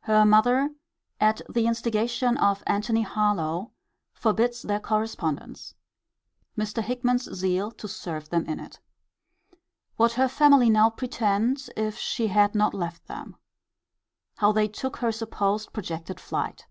Her 0.00 0.26
mother, 0.26 0.74
at 1.20 1.40
the 1.48 1.66
instigation 1.66 2.36
of 2.36 2.62
Antony 2.66 3.00
Harlowe, 3.00 3.70
forbids 4.12 4.60
their 4.60 4.78
correspondence. 4.78 5.74
Mr. 6.54 6.82
Hickman's 6.82 7.32
zeal 7.34 7.70
to 7.70 7.88
serve 7.88 8.28
them 8.28 8.44
in 8.44 8.60
it. 8.60 8.78
What 9.96 10.12
her 10.12 10.28
family 10.28 10.68
now 10.68 10.90
pretend, 10.90 11.70
if 11.78 11.96
she 11.96 12.26
had 12.26 12.54
not 12.54 12.74
left 12.74 13.06
them. 13.06 13.36
How 14.36 14.52
they 14.52 14.68
took 14.68 14.98
her 14.98 15.10
supposed 15.12 15.72
projected 15.72 16.20
flight. 16.20 16.66